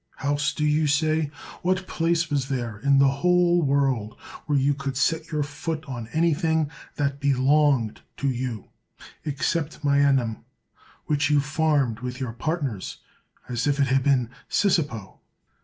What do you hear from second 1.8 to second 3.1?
place was there in the